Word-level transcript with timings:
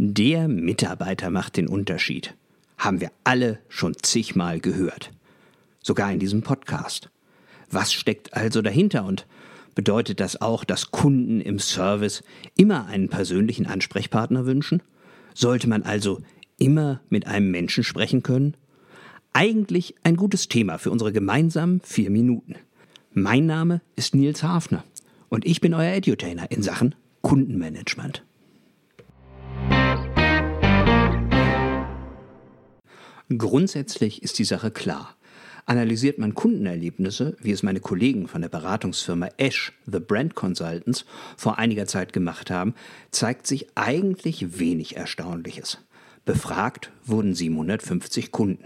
Der 0.00 0.46
Mitarbeiter 0.46 1.28
macht 1.28 1.56
den 1.56 1.66
Unterschied. 1.66 2.36
Haben 2.76 3.00
wir 3.00 3.10
alle 3.24 3.58
schon 3.68 3.96
zigmal 4.00 4.60
gehört. 4.60 5.10
Sogar 5.82 6.12
in 6.12 6.20
diesem 6.20 6.42
Podcast. 6.42 7.10
Was 7.68 7.92
steckt 7.92 8.32
also 8.32 8.62
dahinter 8.62 9.04
und 9.04 9.26
bedeutet 9.74 10.20
das 10.20 10.40
auch, 10.40 10.62
dass 10.62 10.92
Kunden 10.92 11.40
im 11.40 11.58
Service 11.58 12.22
immer 12.56 12.86
einen 12.86 13.08
persönlichen 13.08 13.66
Ansprechpartner 13.66 14.46
wünschen? 14.46 14.84
Sollte 15.34 15.68
man 15.68 15.82
also 15.82 16.20
immer 16.58 17.00
mit 17.08 17.26
einem 17.26 17.50
Menschen 17.50 17.82
sprechen 17.82 18.22
können? 18.22 18.56
Eigentlich 19.32 19.96
ein 20.04 20.14
gutes 20.14 20.46
Thema 20.46 20.78
für 20.78 20.92
unsere 20.92 21.12
gemeinsamen 21.12 21.80
vier 21.80 22.10
Minuten. 22.10 22.54
Mein 23.14 23.46
Name 23.46 23.80
ist 23.96 24.14
Nils 24.14 24.44
Hafner 24.44 24.84
und 25.28 25.44
ich 25.44 25.60
bin 25.60 25.74
euer 25.74 25.94
Edutainer 25.94 26.52
in 26.52 26.62
Sachen 26.62 26.94
Kundenmanagement. 27.22 28.22
Grundsätzlich 33.36 34.22
ist 34.22 34.38
die 34.38 34.44
Sache 34.44 34.70
klar. 34.70 35.14
Analysiert 35.66 36.18
man 36.18 36.34
Kundenerlebnisse, 36.34 37.36
wie 37.42 37.50
es 37.50 37.62
meine 37.62 37.80
Kollegen 37.80 38.26
von 38.26 38.40
der 38.40 38.48
Beratungsfirma 38.48 39.28
Ash, 39.36 39.74
The 39.84 40.00
Brand 40.00 40.34
Consultants, 40.34 41.04
vor 41.36 41.58
einiger 41.58 41.84
Zeit 41.84 42.14
gemacht 42.14 42.50
haben, 42.50 42.74
zeigt 43.10 43.46
sich 43.46 43.66
eigentlich 43.74 44.58
wenig 44.58 44.96
Erstaunliches. 44.96 45.76
Befragt 46.24 46.90
wurden 47.04 47.34
750 47.34 48.32
Kunden. 48.32 48.64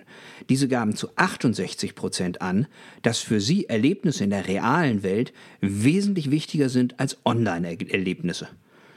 Diese 0.48 0.69
gaben 0.69 0.95
zu 0.95 1.09
68 1.16 1.97
Prozent 1.97 2.41
an, 2.41 2.69
dass 3.02 3.19
für 3.19 3.41
sie 3.41 3.69
Erlebnisse 3.69 4.23
in 4.23 4.30
der 4.30 4.47
realen 4.47 5.02
Welt 5.02 5.33
wesentlich 5.60 6.30
wichtiger 6.30 6.69
sind 6.69 7.01
als 7.01 7.19
Online-Erlebnisse. 7.24 8.49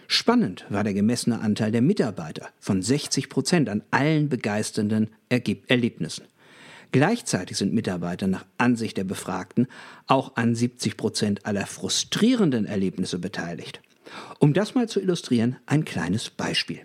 Spannend 0.07 0.65
war 0.69 0.83
der 0.83 0.93
gemessene 0.93 1.39
Anteil 1.39 1.71
der 1.71 1.81
Mitarbeiter 1.81 2.49
von 2.59 2.81
60 2.81 3.29
Prozent 3.29 3.69
an 3.69 3.83
allen 3.91 4.29
begeisternden 4.29 5.09
Ergeb 5.29 5.63
Erlebnissen. 5.67 6.25
Gleichzeitig 6.91 7.57
sind 7.57 7.73
Mitarbeiter 7.73 8.27
nach 8.27 8.45
Ansicht 8.57 8.97
der 8.97 9.03
Befragten 9.03 9.67
auch 10.07 10.35
an 10.37 10.55
70 10.55 10.95
Prozent 10.95 11.45
aller 11.45 11.65
frustrierenden 11.65 12.65
Erlebnisse 12.65 13.19
beteiligt. 13.19 13.81
Um 14.39 14.53
das 14.53 14.75
mal 14.75 14.87
zu 14.87 15.01
illustrieren, 15.01 15.57
ein 15.65 15.83
kleines 15.83 16.29
Beispiel. 16.29 16.81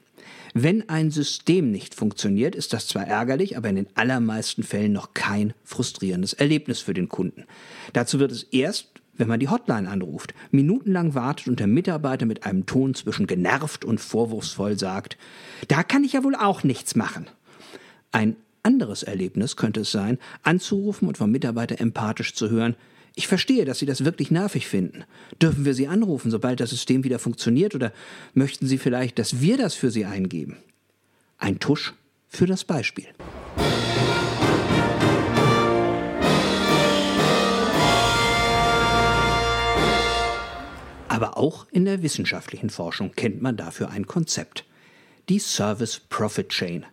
Wenn 0.53 0.89
ein 0.89 1.11
System 1.11 1.71
nicht 1.71 1.95
funktioniert, 1.95 2.57
ist 2.57 2.73
das 2.73 2.89
zwar 2.89 3.07
ärgerlich, 3.07 3.57
aber 3.57 3.69
in 3.69 3.77
den 3.77 3.89
allermeisten 3.95 4.65
Fällen 4.65 4.93
noch 4.93 5.15
kein 5.15 5.55
frustrierendes 5.63 6.33
Erlebnis 6.33 6.81
für 6.81 6.95
den 6.95 7.09
Kunden. 7.09 7.45
Dazu 7.93 8.19
wird 8.19 8.33
es 8.33 8.43
erst 8.45 9.00
wenn 9.21 9.29
man 9.29 9.41
die 9.41 9.49
Hotline 9.49 9.89
anruft, 9.89 10.35
minutenlang 10.51 11.15
wartet 11.15 11.49
und 11.49 11.61
der 11.61 11.67
Mitarbeiter 11.67 12.27
mit 12.27 12.45
einem 12.45 12.67
Ton 12.67 12.95
zwischen 12.95 13.27
genervt 13.27 13.85
und 13.85 14.01
vorwurfsvoll 14.01 14.79
sagt, 14.79 15.17
da 15.69 15.83
kann 15.83 16.03
ich 16.03 16.15
ja 16.15 16.25
wohl 16.25 16.35
auch 16.35 16.65
nichts 16.65 16.97
machen. 16.97 17.27
Ein 18.11 18.37
anderes 18.63 19.03
Erlebnis 19.03 19.57
könnte 19.57 19.81
es 19.81 19.93
sein, 19.93 20.19
anzurufen 20.43 21.07
und 21.07 21.19
vom 21.19 21.31
Mitarbeiter 21.31 21.81
empathisch 21.81 22.35
zu 22.35 22.51
hören, 22.51 22.75
ich 23.17 23.27
verstehe, 23.27 23.65
dass 23.65 23.81
Sie 23.81 23.87
das 23.87 24.05
wirklich 24.05 24.31
nervig 24.31 24.67
finden. 24.67 25.05
Dürfen 25.43 25.65
wir 25.65 25.75
Sie 25.75 25.89
anrufen, 25.89 26.31
sobald 26.31 26.61
das 26.61 26.71
System 26.71 27.05
wieder 27.05 27.19
funktioniert, 27.19 27.75
oder 27.75 27.93
möchten 28.35 28.67
Sie 28.67 28.79
vielleicht, 28.79 29.19
dass 29.19 29.41
wir 29.41 29.59
das 29.59 29.75
für 29.75 29.91
Sie 29.91 30.05
eingeben? 30.05 30.57
Ein 31.37 31.59
Tusch 31.59 31.93
für 32.29 32.47
das 32.47 32.65
Beispiel. 32.65 33.07
Aber 41.21 41.37
auch 41.37 41.67
in 41.71 41.85
der 41.85 42.03
wissenschaftlichen 42.03 42.71
Forschung 42.71 43.13
kennt 43.13 43.43
man 43.43 43.55
dafür 43.55 43.91
ein 43.91 44.07
Konzept. 44.07 44.65
Die 45.29 45.39
Service 45.39 46.01
Profit 46.01 46.49
Chain. 46.49 46.87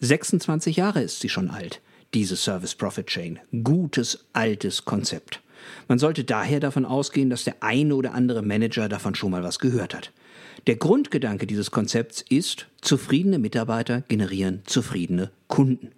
26 0.00 0.76
Jahre 0.76 1.02
ist 1.02 1.20
sie 1.20 1.28
schon 1.28 1.50
alt, 1.50 1.82
diese 2.14 2.36
Service 2.36 2.74
Profit 2.74 3.06
Chain. 3.08 3.38
Gutes, 3.64 4.24
altes 4.32 4.86
Konzept. 4.86 5.42
Man 5.88 5.98
sollte 5.98 6.24
daher 6.24 6.60
davon 6.60 6.84
ausgehen, 6.84 7.30
dass 7.30 7.44
der 7.44 7.56
eine 7.60 7.94
oder 7.94 8.14
andere 8.14 8.42
Manager 8.42 8.88
davon 8.88 9.14
schon 9.14 9.30
mal 9.30 9.42
was 9.42 9.58
gehört 9.58 9.94
hat. 9.94 10.12
Der 10.66 10.76
Grundgedanke 10.76 11.46
dieses 11.46 11.70
Konzepts 11.70 12.24
ist, 12.28 12.66
zufriedene 12.80 13.38
Mitarbeiter 13.38 14.02
generieren 14.08 14.62
zufriedene 14.64 15.30
Kunden. 15.46 15.92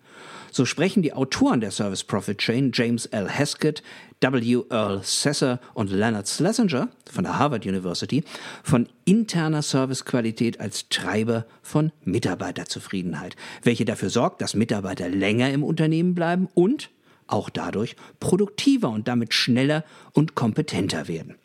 So 0.51 0.65
sprechen 0.65 1.03
die 1.03 1.13
Autoren 1.13 1.61
der 1.61 1.71
Service 1.71 2.05
Profit 2.05 2.39
Chain, 2.39 2.71
James 2.75 3.07
L. 3.07 3.29
Heskett, 3.29 3.83
W. 4.21 4.63
Earl 4.71 5.03
Sesser 5.05 5.61
und 5.75 5.91
Leonard 5.91 6.29
Schlesinger 6.29 6.89
von 7.11 7.25
der 7.25 7.39
Harvard 7.39 7.67
University 7.67 8.25
von 8.63 8.89
interner 9.05 9.63
Servicequalität 9.63 10.61
als 10.61 10.89
Treiber 10.89 11.47
von 11.63 11.93
Mitarbeiterzufriedenheit, 12.05 13.37
welche 13.63 13.85
dafür 13.85 14.11
sorgt, 14.11 14.41
dass 14.43 14.55
Mitarbeiter 14.55 15.09
länger 15.09 15.51
im 15.51 15.63
Unternehmen 15.63 16.15
bleiben 16.15 16.49
und 16.55 16.91
auch 17.28 17.50
dadurch 17.50 17.97
produktiver 18.21 18.91
und 18.91 19.09
damit 19.09 19.34
schneller 19.34 19.84
und 20.12 20.34
kompetenter 20.34 21.09
werden. 21.09 21.37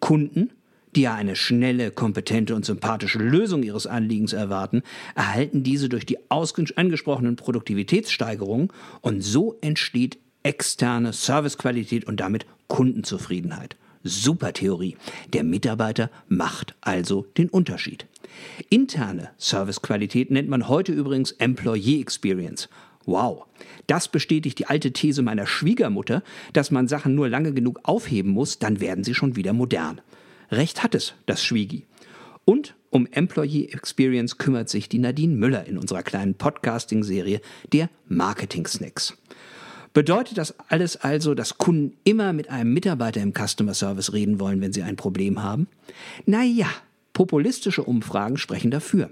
Kunden 0.00 0.50
die 0.94 1.02
ja 1.02 1.14
eine 1.14 1.36
schnelle, 1.36 1.90
kompetente 1.90 2.54
und 2.54 2.64
sympathische 2.64 3.18
Lösung 3.18 3.62
ihres 3.62 3.86
Anliegens 3.86 4.32
erwarten, 4.32 4.82
erhalten 5.14 5.62
diese 5.62 5.88
durch 5.88 6.04
die 6.06 6.18
angesprochenen 6.30 7.36
Produktivitätssteigerungen 7.36 8.68
und 9.00 9.22
so 9.22 9.56
entsteht 9.60 10.18
externe 10.42 11.12
Servicequalität 11.12 12.04
und 12.04 12.20
damit 12.20 12.46
Kundenzufriedenheit. 12.66 13.76
Super 14.04 14.52
Theorie. 14.52 14.96
Der 15.32 15.44
Mitarbeiter 15.44 16.10
macht 16.28 16.74
also 16.80 17.26
den 17.38 17.48
Unterschied. 17.48 18.06
Interne 18.68 19.30
Servicequalität 19.38 20.30
nennt 20.30 20.48
man 20.48 20.68
heute 20.68 20.92
übrigens 20.92 21.32
Employee 21.32 22.00
Experience. 22.00 22.68
Wow, 23.04 23.46
das 23.86 24.08
bestätigt 24.08 24.58
die 24.58 24.66
alte 24.66 24.92
These 24.92 25.22
meiner 25.22 25.46
Schwiegermutter, 25.46 26.22
dass 26.52 26.70
man 26.70 26.88
Sachen 26.88 27.14
nur 27.14 27.28
lange 27.28 27.52
genug 27.52 27.80
aufheben 27.82 28.30
muss, 28.32 28.58
dann 28.58 28.80
werden 28.80 29.04
sie 29.04 29.14
schon 29.14 29.36
wieder 29.36 29.52
modern. 29.52 30.00
Recht 30.50 30.82
hat 30.82 30.94
es, 30.94 31.14
das 31.26 31.42
Schwiegi. 31.42 31.86
Und 32.44 32.74
um 32.90 33.06
Employee 33.10 33.68
Experience 33.72 34.38
kümmert 34.38 34.68
sich 34.68 34.88
die 34.88 34.98
Nadine 34.98 35.34
Müller 35.34 35.66
in 35.66 35.78
unserer 35.78 36.02
kleinen 36.02 36.34
Podcasting-Serie 36.34 37.40
der 37.72 37.88
Marketing 38.08 38.66
Snacks. 38.66 39.16
Bedeutet 39.94 40.38
das 40.38 40.54
alles 40.68 40.96
also, 40.96 41.34
dass 41.34 41.58
Kunden 41.58 41.96
immer 42.04 42.32
mit 42.32 42.48
einem 42.50 42.72
Mitarbeiter 42.72 43.20
im 43.20 43.34
Customer 43.34 43.74
Service 43.74 44.12
reden 44.12 44.40
wollen, 44.40 44.60
wenn 44.60 44.72
sie 44.72 44.82
ein 44.82 44.96
Problem 44.96 45.42
haben? 45.42 45.68
Naja, 46.24 46.68
populistische 47.12 47.84
Umfragen 47.84 48.38
sprechen 48.38 48.70
dafür. 48.70 49.10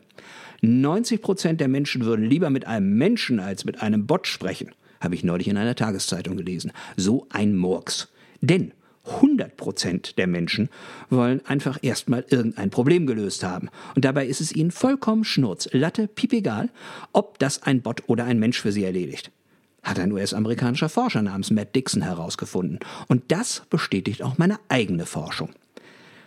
90 0.62 1.22
Prozent 1.22 1.60
der 1.60 1.68
Menschen 1.68 2.04
würden 2.04 2.24
lieber 2.24 2.50
mit 2.50 2.66
einem 2.66 2.96
Menschen 2.96 3.40
als 3.40 3.64
mit 3.64 3.82
einem 3.82 4.06
Bot 4.06 4.26
sprechen, 4.26 4.72
habe 5.00 5.14
ich 5.14 5.24
neulich 5.24 5.48
in 5.48 5.56
einer 5.56 5.74
Tageszeitung 5.74 6.36
gelesen. 6.36 6.72
So 6.96 7.26
ein 7.30 7.56
Murks. 7.56 8.08
Denn 8.40 8.72
100 9.06 9.56
Prozent 9.56 10.18
der 10.18 10.26
Menschen 10.26 10.68
wollen 11.08 11.44
einfach 11.46 11.78
erstmal 11.82 12.24
irgendein 12.28 12.70
Problem 12.70 13.06
gelöst 13.06 13.42
haben. 13.42 13.70
Und 13.94 14.04
dabei 14.04 14.26
ist 14.26 14.40
es 14.40 14.54
ihnen 14.54 14.70
vollkommen 14.70 15.24
schnurz, 15.24 15.68
Latte, 15.72 16.06
piepegal, 16.06 16.68
ob 17.12 17.38
das 17.38 17.62
ein 17.62 17.80
Bot 17.80 18.04
oder 18.08 18.24
ein 18.24 18.38
Mensch 18.38 18.60
für 18.60 18.72
sie 18.72 18.84
erledigt. 18.84 19.30
Hat 19.82 19.98
ein 19.98 20.12
US-amerikanischer 20.12 20.90
Forscher 20.90 21.22
namens 21.22 21.50
Matt 21.50 21.74
Dixon 21.74 22.02
herausgefunden. 22.02 22.80
Und 23.08 23.32
das 23.32 23.62
bestätigt 23.70 24.22
auch 24.22 24.36
meine 24.36 24.58
eigene 24.68 25.06
Forschung. 25.06 25.50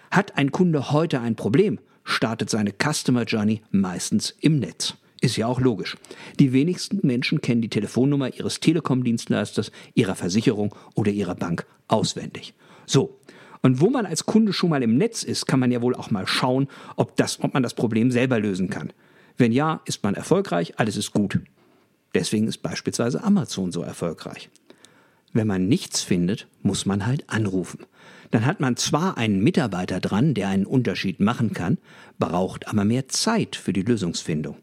Hat 0.10 0.38
ein 0.38 0.52
Kunde 0.52 0.92
heute 0.92 1.22
ein 1.22 1.36
Problem, 1.36 1.80
startet 2.04 2.50
seine 2.50 2.72
Customer 2.72 3.24
Journey 3.24 3.62
meistens 3.72 4.36
im 4.42 4.60
Netz. 4.60 4.96
Ist 5.22 5.38
ja 5.38 5.48
auch 5.48 5.62
logisch. 5.62 5.96
Die 6.40 6.52
wenigsten 6.52 7.00
Menschen 7.02 7.40
kennen 7.40 7.62
die 7.62 7.70
Telefonnummer 7.70 8.34
ihres 8.34 8.60
Telekom-Dienstleisters, 8.60 9.72
ihrer 9.94 10.16
Versicherung 10.16 10.76
oder 10.96 11.12
ihrer 11.12 11.36
Bank 11.36 11.66
auswendig. 11.88 12.54
So. 12.86 13.20
Und 13.62 13.80
wo 13.80 13.90
man 13.90 14.06
als 14.06 14.26
Kunde 14.26 14.52
schon 14.52 14.70
mal 14.70 14.84
im 14.84 14.98
Netz 14.98 15.24
ist, 15.24 15.46
kann 15.46 15.62
man 15.62 15.72
ja 15.72 15.82
wohl 15.82 15.96
auch 15.96 16.12
mal 16.12 16.28
schauen, 16.28 16.68
ob, 16.98 17.16
das, 17.16 17.42
ob 17.42 17.54
man 17.54 17.64
das 17.64 17.74
Problem 17.74 18.12
selber 18.12 18.38
lösen 18.38 18.70
kann. 18.70 18.92
Wenn 19.38 19.54
ja, 19.54 19.82
ist 19.86 20.04
man 20.04 20.16
erfolgreich, 20.16 20.78
alles 20.78 20.98
ist 20.98 21.14
gut. 21.14 21.40
Deswegen 22.14 22.48
ist 22.48 22.62
beispielsweise 22.62 23.24
Amazon 23.24 23.72
so 23.72 23.82
erfolgreich. 23.82 24.50
Wenn 25.34 25.48
man 25.48 25.68
nichts 25.68 26.02
findet, 26.02 26.48
muss 26.62 26.86
man 26.86 27.06
halt 27.06 27.30
anrufen. 27.30 27.80
Dann 28.32 28.46
hat 28.46 28.60
man 28.60 28.78
zwar 28.78 29.18
einen 29.18 29.44
Mitarbeiter 29.44 30.00
dran, 30.00 30.34
der 30.34 30.48
einen 30.48 30.66
Unterschied 30.66 31.20
machen 31.20 31.54
kann, 31.54 31.78
braucht 32.20 32.68
aber 32.68 32.86
mehr 32.86 33.08
Zeit 33.08 33.56
für 33.56 33.74
die 33.74 33.82
Lösungsfindung. 33.82 34.58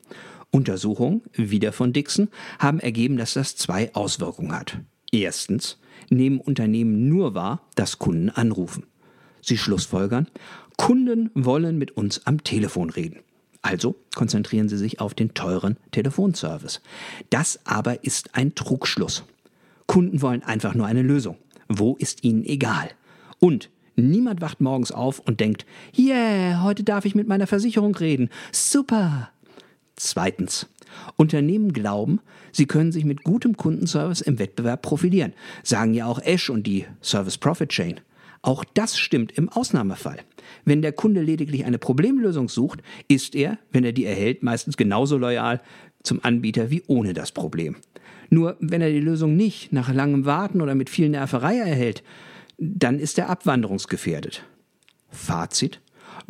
Untersuchungen, 0.51 1.23
wieder 1.35 1.73
von 1.73 1.93
Dixon, 1.93 2.29
haben 2.59 2.81
ergeben, 2.81 3.17
dass 3.17 3.35
das 3.35 3.57
zwei 3.57 3.95
Auswirkungen 3.95 4.53
hat. 4.53 4.79
Erstens 5.13 5.79
nehmen 6.09 6.41
Unternehmen 6.41 7.09
nur 7.09 7.35
wahr, 7.35 7.63
dass 7.75 7.99
Kunden 7.99 8.31
anrufen. 8.31 8.87
Sie 9.43 9.59
schlussfolgern, 9.59 10.27
Kunden 10.77 11.31
wollen 11.35 11.79
mit 11.79 11.93
uns 11.97 12.27
am 12.27 12.43
Telefon 12.43 12.91
reden. 12.91 13.21
Also 13.63 13.97
konzentrieren 14.15 14.69
Sie 14.69 14.79
sich 14.79 15.01
auf 15.01 15.15
den 15.15 15.35
teuren 15.35 15.77
Telefonservice. 15.91 16.81
Das 17.29 17.61
aber 17.65 18.05
ist 18.05 18.35
ein 18.35 18.55
Trugschluss. 18.55 19.25
Kunden 19.91 20.23
wollen 20.23 20.45
einfach 20.45 20.77
nur 20.77 20.87
eine 20.87 21.03
Lösung. 21.03 21.37
Wo 21.67 21.97
ist 21.97 22.23
ihnen 22.23 22.45
egal? 22.45 22.91
Und 23.41 23.71
niemand 23.97 24.41
wacht 24.41 24.61
morgens 24.61 24.93
auf 24.93 25.19
und 25.19 25.41
denkt, 25.41 25.67
yeah, 25.99 26.63
heute 26.63 26.85
darf 26.85 27.07
ich 27.07 27.17
mit 27.17 27.27
meiner 27.27 27.49
Versicherung 27.49 27.97
reden. 27.97 28.29
Super. 28.53 29.31
Zweitens. 29.97 30.69
Unternehmen 31.17 31.73
glauben, 31.73 32.21
sie 32.53 32.67
können 32.67 32.93
sich 32.93 33.05
mit 33.05 33.25
gutem 33.25 33.57
Kundenservice 33.57 34.21
im 34.21 34.39
Wettbewerb 34.39 34.83
profilieren, 34.83 35.33
sagen 35.65 35.93
ja 35.93 36.07
auch 36.07 36.21
Ash 36.23 36.51
und 36.51 36.69
die 36.69 36.87
Service 37.03 37.39
Profit 37.39 37.71
Chain. 37.71 38.01
Auch 38.43 38.63
das 38.63 38.97
stimmt 38.97 39.33
im 39.33 39.49
Ausnahmefall. 39.49 40.21
Wenn 40.65 40.83
der 40.83 40.93
Kunde 40.93 41.21
lediglich 41.21 41.65
eine 41.65 41.79
Problemlösung 41.79 42.49
sucht, 42.49 42.81
ist 43.09 43.35
er, 43.35 43.59
wenn 43.73 43.85
er 43.85 43.93
die 43.93 44.05
erhält, 44.05 44.45
meistens 44.45 44.77
genauso 44.77 45.19
loyal 45.19 45.61
zum 46.03 46.25
Anbieter 46.25 46.71
wie 46.71 46.83
ohne 46.87 47.15
das 47.15 47.33
Problem. 47.33 47.77
Nur 48.31 48.57
wenn 48.61 48.81
er 48.81 48.91
die 48.91 49.01
Lösung 49.01 49.37
nicht 49.37 49.73
nach 49.73 49.93
langem 49.93 50.25
Warten 50.25 50.61
oder 50.61 50.75
mit 50.75 50.89
viel 50.89 51.09
Nerverei 51.09 51.59
erhält, 51.59 52.03
dann 52.59 52.99
ist 52.99 53.19
er 53.19 53.29
abwanderungsgefährdet. 53.29 54.45
Fazit. 55.11 55.81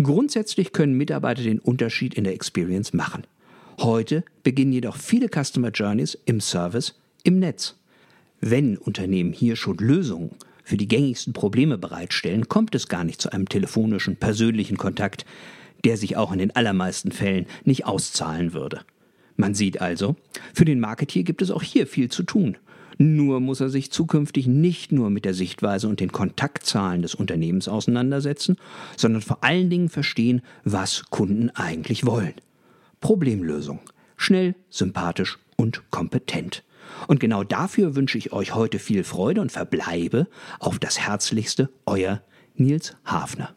Grundsätzlich 0.02 0.72
können 0.72 0.96
Mitarbeiter 0.96 1.42
den 1.42 1.58
Unterschied 1.58 2.14
in 2.14 2.24
der 2.24 2.34
Experience 2.34 2.92
machen. 2.92 3.24
Heute 3.80 4.24
beginnen 4.42 4.72
jedoch 4.72 4.96
viele 4.96 5.28
Customer 5.28 5.70
Journeys 5.70 6.16
im 6.24 6.40
Service 6.40 6.98
im 7.22 7.38
Netz. 7.38 7.76
Wenn 8.40 8.78
Unternehmen 8.78 9.32
hier 9.32 9.56
schon 9.56 9.76
Lösungen 9.76 10.30
für 10.64 10.76
die 10.76 10.88
gängigsten 10.88 11.32
Probleme 11.32 11.76
bereitstellen, 11.76 12.48
kommt 12.48 12.74
es 12.74 12.88
gar 12.88 13.04
nicht 13.04 13.20
zu 13.20 13.32
einem 13.32 13.48
telefonischen, 13.48 14.16
persönlichen 14.16 14.78
Kontakt, 14.78 15.26
der 15.84 15.96
sich 15.96 16.16
auch 16.16 16.32
in 16.32 16.38
den 16.38 16.54
allermeisten 16.54 17.12
Fällen 17.12 17.46
nicht 17.64 17.86
auszahlen 17.86 18.52
würde. 18.52 18.82
Man 19.40 19.54
sieht 19.54 19.80
also, 19.80 20.16
für 20.52 20.66
den 20.66 20.80
Marketier 20.80 21.22
gibt 21.22 21.40
es 21.40 21.50
auch 21.50 21.62
hier 21.62 21.86
viel 21.86 22.10
zu 22.10 22.24
tun. 22.24 22.58
Nur 22.98 23.40
muss 23.40 23.62
er 23.62 23.70
sich 23.70 23.90
zukünftig 23.90 24.46
nicht 24.46 24.92
nur 24.92 25.08
mit 25.08 25.24
der 25.24 25.32
Sichtweise 25.32 25.88
und 25.88 25.98
den 26.00 26.12
Kontaktzahlen 26.12 27.00
des 27.00 27.14
Unternehmens 27.14 27.66
auseinandersetzen, 27.66 28.58
sondern 28.98 29.22
vor 29.22 29.42
allen 29.42 29.70
Dingen 29.70 29.88
verstehen, 29.88 30.42
was 30.64 31.04
Kunden 31.08 31.48
eigentlich 31.48 32.04
wollen. 32.04 32.34
Problemlösung. 33.00 33.80
Schnell, 34.18 34.56
sympathisch 34.68 35.38
und 35.56 35.90
kompetent. 35.90 36.62
Und 37.06 37.18
genau 37.18 37.42
dafür 37.42 37.96
wünsche 37.96 38.18
ich 38.18 38.34
euch 38.34 38.54
heute 38.54 38.78
viel 38.78 39.04
Freude 39.04 39.40
und 39.40 39.52
verbleibe 39.52 40.26
auf 40.58 40.78
das 40.78 40.98
Herzlichste, 40.98 41.70
euer 41.86 42.22
Nils 42.56 42.94
Hafner. 43.06 43.56